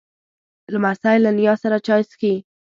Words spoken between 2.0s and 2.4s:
څښي.